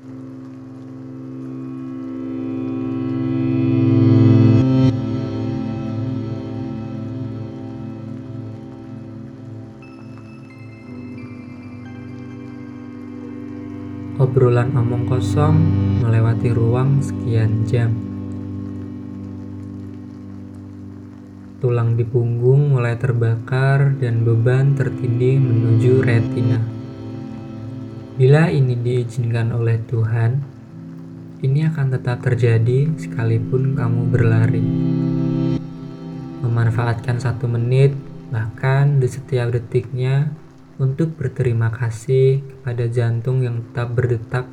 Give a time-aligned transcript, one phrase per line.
[0.00, 0.16] Obrolan
[14.72, 15.56] omong kosong
[16.00, 17.92] melewati ruang sekian jam.
[21.60, 26.79] Tulang di punggung mulai terbakar dan beban tertindih menuju retina.
[28.20, 30.44] Bila ini diizinkan oleh Tuhan,
[31.40, 34.60] ini akan tetap terjadi sekalipun kamu berlari.
[36.44, 37.96] Memanfaatkan satu menit,
[38.28, 40.36] bahkan di setiap detiknya,
[40.76, 44.44] untuk berterima kasih kepada jantung yang tetap berdetak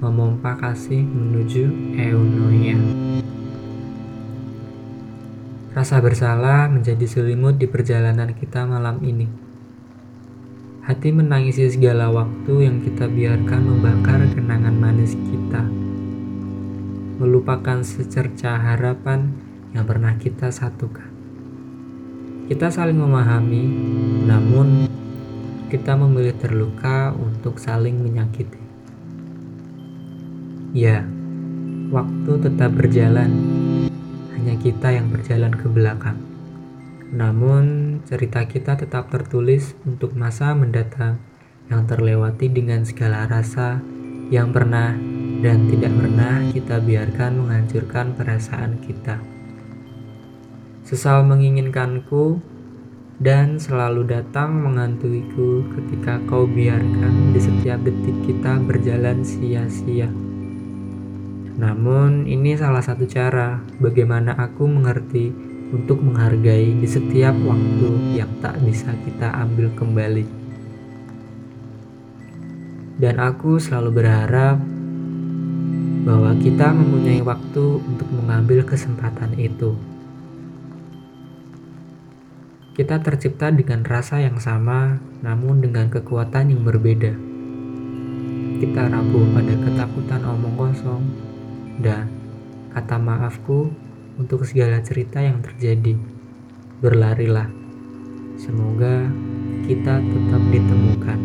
[0.00, 2.80] memompa kasih menuju eunoia.
[5.76, 9.49] Rasa bersalah menjadi selimut di perjalanan kita malam ini.
[10.90, 15.62] Hati menangisi segala waktu yang kita biarkan membakar kenangan manis kita.
[17.22, 19.30] Melupakan secerca harapan
[19.70, 21.06] yang pernah kita satukan.
[22.50, 23.64] Kita saling memahami,
[24.26, 24.90] namun
[25.70, 28.58] kita memilih terluka untuk saling menyakiti.
[30.74, 31.06] Ya,
[31.94, 33.30] waktu tetap berjalan,
[34.34, 36.18] hanya kita yang berjalan ke belakang.
[37.14, 41.22] Namun, cerita kita tetap tertulis untuk masa mendatang
[41.70, 43.78] yang terlewati dengan segala rasa
[44.34, 44.98] yang pernah
[45.38, 49.22] dan tidak pernah kita biarkan menghancurkan perasaan kita.
[50.82, 52.42] Sesal menginginkanku
[53.22, 60.10] dan selalu datang mengantuiku ketika kau biarkan di setiap detik kita berjalan sia-sia.
[61.60, 68.58] Namun, ini salah satu cara bagaimana aku mengerti untuk menghargai di setiap waktu yang tak
[68.66, 70.26] bisa kita ambil kembali.
[73.00, 74.60] Dan aku selalu berharap
[76.04, 79.78] bahwa kita mempunyai waktu untuk mengambil kesempatan itu.
[82.76, 87.12] Kita tercipta dengan rasa yang sama, namun dengan kekuatan yang berbeda.
[88.60, 91.02] Kita rapuh pada ketakutan omong kosong
[91.80, 92.08] dan
[92.76, 93.72] kata maafku
[94.16, 95.94] untuk segala cerita yang terjadi.
[96.80, 97.46] Berlarilah.
[98.40, 99.06] Semoga
[99.68, 101.18] kita tetap ditemukan.